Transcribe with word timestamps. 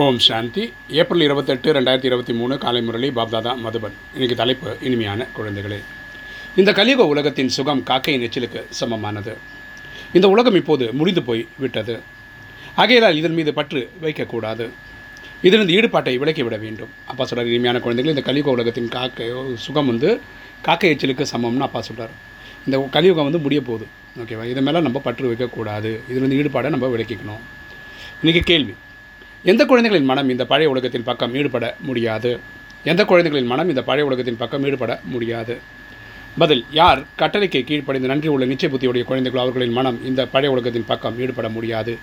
ஓம் 0.00 0.18
சாந்தி. 0.18 0.72
April 0.88 1.20
இருபத்தெட்டு 1.20 1.72
ரெண்டாயிரத்தி 1.72 2.04
இருபத்தி 2.04 2.32
மூணு 2.32 2.58
காலை 2.58 2.82
முரளி 2.82 3.08
பாப்தாதா 3.08 3.52
மதுபன். 3.64 3.94
இன்னைக்கு 4.12 4.36
தலைப்பு 4.36 4.76
இனிமையான 4.80 5.26
குழந்தைகளே. 5.36 5.78
இந்த 6.56 6.72
கலியுக 6.72 7.06
உலகத்தின் 7.06 7.48
சுகம் 7.48 7.82
காக்கையின் 7.86 8.24
எச்சிலுக்கு 8.26 8.66
சமமானது. 8.68 9.36
இந்த 10.12 10.28
உலகம் 10.28 10.54
இப்போது 10.54 10.92
முடிந்து 10.92 11.22
போய் 11.22 11.46
விட்டது. 11.58 12.00
ஆகையால் 12.74 13.16
இதன் 13.16 13.32
மீது 13.32 13.54
பற்று 13.54 13.90
வைக்கக்கூடாது. 14.02 14.68
இதிலிருந்து 15.42 15.74
ஈடுபாட்டை 15.74 16.14
விளக்கிவிட 16.18 16.58
வேண்டும். 16.58 16.88
அப்பா 17.06 17.24
சொல்கிறார் 17.24 17.52
இனிமையான 17.52 17.80
குழந்தைகள் 17.80 18.14
இந்த 18.14 18.26
கலியுக 18.26 18.50
உலகத்தின் 18.50 18.88
காக்கை 18.88 19.28
சுகம் 19.54 19.86
வந்து 19.86 20.20
காக்கை 20.62 20.90
எச்சிலுக்கு 20.90 21.26
சமம்னு 21.36 21.66
அப்பா 21.68 21.80
சொல்கிறார் 21.80 22.10
இந்த 22.66 22.88
கலியுகம் 22.90 23.24
வந்து 23.24 23.38
முடிய 23.38 23.60
போகுது. 23.60 23.86
ஓகேவா? 24.18 24.46
இது 24.46 24.62
மேலே 24.62 24.80
நம்ம 24.80 24.98
பற்று 24.98 25.32
வைக்கக்கூடாது. 25.32 26.00
இதிலிருந்து 26.10 26.36
ஈடுபாடை 26.36 26.68
நம்ம 26.68 26.86
விளக்கிக்கணும் 26.86 27.44
இன்றைக்கி 28.22 28.40
கேள்வி. 28.40 28.74
எந்த 29.50 29.62
குழந்தைகளின் 29.70 30.08
மனம் 30.10 30.30
இந்த 30.32 30.44
பழைய 30.50 30.68
உலகத்தின் 30.72 31.04
பக்கம் 31.08 31.34
ஈடுபட 31.38 31.66
முடியாது? 31.88 32.30
எந்த 32.90 33.02
குழந்தைகளின் 33.10 33.50
மனம் 33.50 33.68
இந்த 33.72 33.82
பழைய 33.88 34.04
உலகத்தின் 34.08 34.38
பக்கம் 34.40 34.64
ஈடுபட 34.68 34.92
முடியாது? 35.12 35.54
பதில் 36.40 36.62
யார் 36.78 37.00
கட்டளைக்கு 37.20 37.60
கீழ்ப்படைந்து 37.68 38.10
நன்றி 38.12 38.28
உள்ள 38.32 38.46
நிச்சய 38.52 38.68
புத்தியுடைய 38.72 39.04
குழந்தைகளோ 39.10 39.42
அவர்களின் 39.44 39.76
மனம் 39.78 39.98
இந்த 40.10 40.26
பழைய 40.34 40.50
உலகத்தின் 40.54 40.86
பக்கம் 40.90 41.18
ஈடுபட 41.22 41.48
முடியாது. 41.56 41.94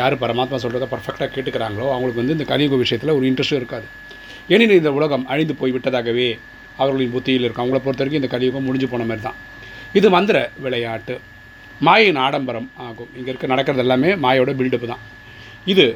யார் 0.00 0.16
பரமாத்மா 0.22 0.58
சொல்கிறத 0.64 0.88
பர்ஃபெக்டாக 0.94 1.30
கேட்டுக்கிறாங்களோ 1.36 1.86
அவங்களுக்கு 1.94 2.22
வந்து 2.22 2.36
இந்த 2.38 2.46
கலியுக 2.52 2.80
விஷயத்தில் 2.84 3.14
ஒரு 3.18 3.24
இன்ட்ரெஸ்ட்டும் 3.30 3.60
இருக்காது. 3.62 3.86
ஏனெனில் 4.54 4.80
இந்த 4.82 4.92
உலகம் 4.98 5.26
அழிந்து 5.34 5.56
போய் 5.60 5.76
விட்டதாகவே 5.76 6.28
அவர்களின் 6.82 7.14
புத்தியில் 7.16 7.44
இருக்கும். 7.46 7.64
அவங்கள 7.64 7.80
பொறுத்த 7.86 8.02
வரைக்கும் 8.02 8.22
இந்த 8.22 8.34
கலியுகம் 8.36 8.68
முடிஞ்சு 8.68 8.88
போன 8.92 9.04
மாதிரி 9.10 9.24
தான். 9.28 9.38
இது 9.98 10.08
மந்திர 10.18 10.38
விளையாட்டு. 10.66 11.16
மாயின் 11.88 12.20
ஆடம்பரம் 12.26 12.70
ஆகும். 12.88 13.10
இங்கே 13.18 13.30
இருக்க 13.32 13.48
நடக்கிறது 13.54 13.84
எல்லாமே 13.86 14.12
மாயோட 14.26 14.52
பில்டப் 14.60 14.92
தான். 14.92 15.04
இது 15.74 15.86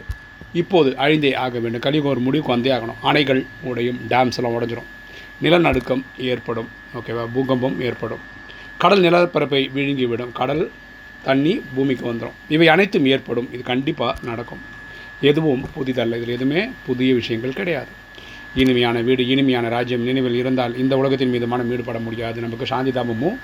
இப்போது 0.53 0.91
அழிந்தே 0.91 1.37
ஆக 1.37 1.59
வேண்டும். 1.59 1.81
கலியுகம் 1.81 2.13
ஒரு 2.13 2.21
முடிவுக்கு 2.21 2.53
வந்தே 2.53 2.71
ஆகணும். 2.71 3.01
அணைகள் 3.03 3.47
உடையும் 3.63 4.01
டேம்ஸ் 4.09 4.37
எல்லாம் 4.37 4.61
உடஞ்சிரும். 4.61 4.89
நிலநடுக்கம் 5.41 6.05
ஏற்படும் 6.19 6.69
ஓகேவா 6.95 7.29
பூகம்பம் 7.33 7.81
ஏற்படும். 7.81 8.19
கடல் 8.79 9.01
நிலப்பரப்பை 9.01 9.71
விழுங்கிவிடும். 9.75 10.33
கடல் 10.33 10.71
தண்ணி 11.23 11.63
பூமிக்கு 11.75 12.13
வந்துடும் 12.13 12.37
இவை 12.49 12.69
அனைத்தும் 12.69 13.07
ஏற்படும். 13.07 13.49
இது 13.53 13.63
கண்டிப்பாக 13.63 14.19
நடக்கும். 14.23 14.59
எதுவும் 15.21 15.69
புதிதல்ல. 15.77 16.17
இதில் 16.17 16.29
எதுவுமே 16.29 16.69
புதிய 16.87 17.15
விஷயங்கள் 17.15 17.53
கிடையாது. 17.53 17.87
இனிமையான 18.55 19.01
வீடு 19.01 19.27
இனிமையான 19.27 19.69
ராஜ்யம் 19.69 20.03
நினைவில் 20.03 20.35
இருந்தால் 20.35 20.77
இந்த 20.77 20.97
உலகத்தின் 20.97 21.31
மீது 21.31 21.47
மனம் 21.47 21.71
ஈடுபட 21.71 21.99
முடியாது. 21.99 22.41
நமக்கு 22.41 22.67
சாந்தி 22.67 22.91
தாபமும் 22.91 23.37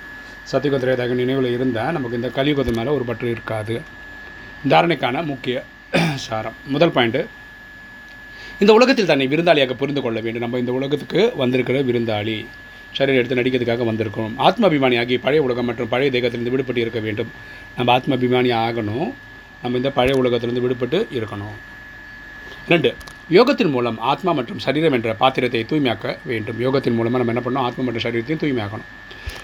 சத்தியகுதிரையதாக 0.52 1.08
நினைவில் 1.08 1.52
இருந்தால் 1.52 1.92
நமக்கு 1.92 2.16
இந்த 2.16 2.28
கலியுகத்து 2.28 2.72
மேலே 2.76 2.90
ஒரு 2.90 3.04
பற்று 3.04 3.30
இருக்காது. 3.30 3.80
தாரணைக்கான 4.68 5.24
முக்கிய 5.24 5.64
சாரம். 6.24 6.56
முதல் 6.66 6.90
பாயிண்ட்டு 6.90 7.26
இந்த 8.60 8.72
உலகத்தில் 8.72 9.06
தன்னை 9.06 9.26
விருந்தாளியாக 9.28 9.74
புரிந்து 9.74 10.02
கொள்ள 10.02 10.20
வேண்டும். 10.20 10.42
நம்ம 10.42 10.58
இந்த 10.58 10.72
உலகத்துக்கு 10.72 11.32
வந்திருக்கிற 11.36 11.82
விருந்தாளி. 11.82 12.46
சரீரம் 12.92 13.18
எடுத்து 13.20 13.38
நடிக்கிறதுக்காக 13.38 13.86
வந்திருக்கோம் 13.90 14.32
ஆத்மாபிமானி 14.38 14.98
ஆகி 14.98 15.18
பழைய 15.18 15.42
உலகம் 15.42 15.64
மற்றும் 15.64 15.88
பழைய 15.88 16.10
தேகத்திலிருந்து 16.10 16.52
விடுபட்டு 16.54 16.76
இருக்க 16.76 17.00
வேண்டும். 17.00 17.30
நம்ம 17.76 17.98
ஆத்மாபிமானி 17.98 18.50
ஆகணும். 18.66 19.12
நம்ம 19.62 19.76
இந்த 19.76 19.90
பழைய 19.90 20.18
உலகத்திலிருந்து 20.18 20.64
விடுபட்டு 20.66 20.98
இருக்கணும். 21.18 21.56
ரெண்டு 22.68 22.94
யோகத்தின் 23.30 23.70
மூலம் 23.70 23.98
ஆத்மா 23.98 24.32
மற்றும் 24.32 24.58
சரீரம் 24.58 24.92
என்ற 24.92 25.14
பாத்திரத்தை 25.14 25.64
தூய்மையாக்க 25.64 26.16
வேண்டும். 26.24 26.60
யோகத்தின் 26.60 26.94
மூலமாக 26.94 27.24
நம்ம 27.24 27.34
என்ன 27.34 27.44
பண்ணோம் 27.46 27.64
ஆத்மா 27.64 27.84
மற்றும் 27.84 28.04
சரீரத்தையும் 28.06 28.42
தூய்மையாக்கணும். 28.44 28.88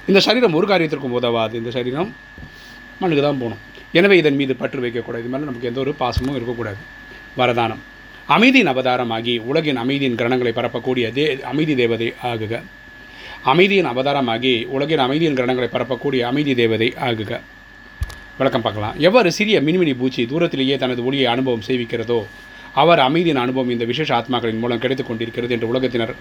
இந்த 0.07 0.21
சரீரம் 0.21 0.53
ஒரு 0.53 0.67
காரியத்திற்கும் 0.67 1.19
உதவாது. 1.21 1.57
இந்த 1.57 1.71
சரீரம் 1.71 2.15
மண்ணுக்கு 2.99 3.25
தான் 3.25 3.39
போகணும். 3.39 3.74
எனவே 3.99 4.15
இதன் 4.21 4.39
மீது 4.41 4.53
பற்று 4.61 4.79
வைக்கக்கூடாது. 4.85 5.23
இது 5.25 5.33
மேலே 5.33 5.45
நமக்கு 5.49 5.69
எந்த 5.71 5.81
ஒரு 5.85 5.93
பாசமும் 6.03 6.37
இருக்கக்கூடாது. 6.39 6.81
வரதானம். 7.41 7.83
அமைதியின் 8.37 8.71
அவதாரமாகி 8.73 9.35
உலகின் 9.51 9.81
அமைதியின் 9.83 10.17
கிரணங்களை 10.21 10.53
பரப்பக்கூடிய 10.59 11.07
தே 11.19 11.25
அமைதி 11.53 11.75
தேவதை 11.81 12.09
ஆகுக. 12.31 12.63
அமைதியின் 13.53 13.89
அவதாரமாகி 13.93 14.53
உலகின் 14.77 15.03
அமைதியின் 15.07 15.37
கிரணங்களை 15.39 15.69
பரப்பக்கூடிய 15.75 16.23
அமைதி 16.31 16.55
தேவதை 16.63 16.89
ஆகுக. 17.09 17.33
விளக்கம் 18.39 18.65
பார்க்கலாம். 18.67 18.95
எவ்வாறு 19.07 19.31
சிறிய 19.39 19.57
மின்மினி 19.67 19.93
பூச்சி 20.01 20.23
தூரத்திலேயே 20.33 20.77
தனது 20.85 21.01
ஒளியை 21.09 21.27
அனுபவம் 21.35 21.67
செய்விக்கிறதோ 21.69 22.19
அவர் 22.83 23.01
அமைதியின் 23.09 23.43
அனுபவம் 23.43 23.73
இந்த 23.75 23.85
விசேஷ 23.91 24.11
ஆத்மாக்களின் 24.21 24.63
மூலம் 24.63 24.81
கிடைத்துக் 24.85 25.09
கொண்டிருக்கிறது 25.09 25.55
என்று 25.57 25.69
உலகத்தினர் 25.73 26.15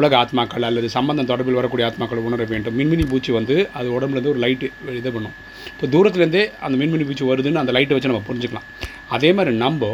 உலக 0.00 0.12
ஆத்மாக்கள் 0.22 0.66
அல்லது 0.68 0.88
சம்பந்தம் 0.96 1.28
தொடர்பில் 1.30 1.58
வரக்கூடிய 1.58 1.86
ஆத்மாக்கள் 1.88 2.26
உணர 2.28 2.44
வேண்டும். 2.52 2.76
மின்மினி 2.78 3.04
பூச்சி 3.12 3.30
வந்து 3.38 3.56
அது 3.78 3.88
உடம்புலேருந்து 3.96 4.32
ஒரு 4.34 4.42
லைட்டு 4.44 4.68
இது 5.00 5.10
பண்ணும். 5.16 5.34
இப்போ 5.72 5.86
தூரத்துலேருந்தே 5.94 6.44
அந்த 6.66 6.74
மின்மினி 6.82 7.06
பூச்சி 7.08 7.26
வருதுன்னு 7.30 7.62
அந்த 7.62 7.74
லைட்டை 7.76 7.94
வச்சு 7.96 8.12
நம்ம 8.12 8.24
புரிஞ்சுக்கலாம். 8.28 8.68
அதே 9.16 9.30
மாதிரி 9.38 9.54
நம்ம 9.64 9.90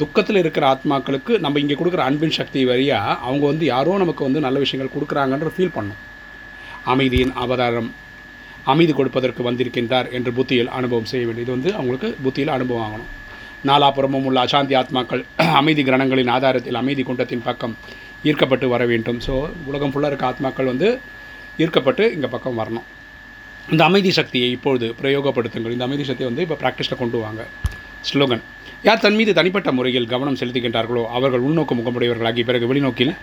துக்கத்தில் 0.00 0.40
இருக்கிற 0.42 0.64
ஆத்மாக்களுக்கு 0.74 1.32
நம்ம 1.44 1.60
இங்கே 1.64 1.76
கொடுக்குற 1.80 2.02
அன்பின் 2.08 2.36
சக்தி 2.38 2.60
வழியாக 2.70 3.16
அவங்க 3.28 3.44
வந்து 3.52 3.64
யாரோ 3.74 3.92
நமக்கு 4.02 4.22
வந்து 4.28 4.40
நல்ல 4.46 4.58
விஷயங்கள் 4.64 4.94
கொடுக்குறாங்கன்ற 4.96 5.50
ஃபீல் 5.56 5.76
பண்ணும். 5.76 6.00
அமைதியின் 6.92 7.32
அவதாரம் 7.44 7.90
அமைதி 8.72 8.92
கொடுப்பதற்கு 8.98 9.42
வந்திருக்கின்றார் 9.46 10.08
என்று 10.16 10.30
புத்தியில் 10.38 10.70
அனுபவம் 10.78 11.08
செய்ய 11.12 11.24
வேண்டியது 11.28 11.46
இது 11.46 11.56
வந்து 11.56 11.70
அவங்களுக்கு 11.78 12.08
புத்தியில் 12.24 12.54
அனுபவம் 12.56 12.84
ஆகணும். 12.88 13.10
நாலாபுறமும் 13.68 14.26
உள்ள 14.28 14.38
அசாந்தி 14.46 14.74
ஆத்மாக்கள் 14.80 15.22
அமைதி 15.60 15.82
கிரணங்களின் 15.88 16.30
ஆதாரத்தில் 16.36 16.78
அமைதி 16.82 17.02
குண்டத்தின் 17.08 17.44
பக்கம் 17.48 17.74
ஈர்க்கப்பட்டு 18.28 18.66
வர 18.74 18.82
வேண்டும். 18.92 19.18
ஸோ 19.26 19.34
உலகம் 19.70 19.92
ஃபுல்லாக 19.92 20.10
இருக்க 20.12 20.24
ஆத்மாக்கள் 20.30 20.70
வந்து 20.72 20.88
ஈர்க்கப்பட்டு 21.62 22.04
இங்கே 22.14 22.28
பக்கம் 22.34 22.58
வரணும். 22.60 22.86
இந்த 23.72 23.82
அமைதி 23.88 24.10
சக்தியை 24.18 24.48
இப்பொழுது 24.56 24.86
பிரயோகப்படுத்துங்கள். 25.00 25.74
இந்த 25.76 25.84
அமைதி 25.88 26.04
சக்தியை 26.10 26.28
வந்து 26.30 26.44
இப்போ 26.46 26.56
ப்ராக்டிஸில் 26.62 27.00
கொண்டு 27.02 27.18
வாங்க. 27.24 27.42
ஸ்லோகன் 28.08 28.42
யார் 28.88 29.04
தன் 29.04 29.18
மீது 29.20 29.32
தனிப்பட்ட 29.38 29.70
முறையில் 29.78 30.10
கவனம் 30.12 30.38
செலுத்துகின்றார்களோ 30.40 31.02
அவர்கள் 31.16 31.44
உள்நோக்கு 31.48 31.74
முகமுடையவர்களாகி 31.80 32.42
பிறகு 32.50 32.68
வெளிநோக்கில் 32.70 33.14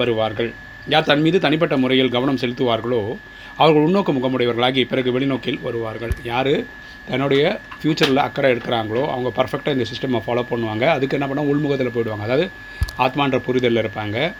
வருவார்கள். 0.00 0.50
யார் 0.92 1.08
தன் 1.10 1.24
மீது 1.26 1.38
தனிப்பட்ட 1.46 1.76
முறையில் 1.84 2.14
கவனம் 2.16 2.40
செலுத்துவார்களோ 2.42 3.02
அவர்கள் 3.58 3.84
உள்நோக்கு 3.84 4.12
முகமுடையவர்களாகி 4.16 4.82
பிறகு 4.86 5.18
வெளிநோக்கில் 5.18 5.62
வருவார்கள். 5.62 6.12
யார்? 6.24 6.64
தன்னுடைய 7.08 7.60
ஃப்யூச்சரில் 7.82 8.16
அக்கறை 8.16 8.52
எடுக்கிறாங்களோ 8.52 9.02
அவங்க 9.14 9.30
பர்ஃபெக்டாக 9.36 9.76
இந்த 9.76 9.86
சிஸ்டமை 9.92 10.20
ஃபாலோ 10.26 10.44
பண்ணுவாங்க. 10.50 10.86
அதுக்கு 10.86 11.18
என்ன 11.18 11.28
பண்ணால் 11.28 11.50
உள்முகத்தில் 11.52 11.94
போயிடுவாங்க. 11.94 12.26
அதாவது 12.28 12.50
ஆத்மான்ற 12.98 13.38
புரிதலில் 13.38 13.82
இருப்பாங்க. 13.84 14.32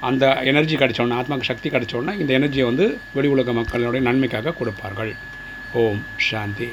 அந்த 0.00 0.42
எனர்ஜி 0.44 0.76
கிடைச்சோன்னே 0.76 1.16
ஆத்மாக்கு 1.20 1.50
சக்தி 1.50 1.70
கிடைச்சோன்னே 1.70 2.18
இந்த 2.20 2.38
எனர்ஜியை 2.38 2.64
வந்து 2.64 2.98
வெளி 3.14 3.28
உலக 3.28 3.52
மக்களுடைய 3.52 4.10
நன்மைக்காக 4.10 4.52
கொடுப்பார்கள். 4.52 5.14
ஓம் 5.72 6.02
சாந்தி. 6.16 6.70